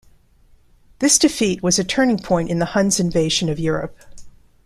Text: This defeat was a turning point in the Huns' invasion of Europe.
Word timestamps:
This 0.97 1.19
defeat 1.19 1.61
was 1.61 1.77
a 1.77 1.83
turning 1.83 2.17
point 2.17 2.49
in 2.49 2.57
the 2.57 2.65
Huns' 2.73 2.99
invasion 2.99 3.49
of 3.49 3.59
Europe. 3.59 3.95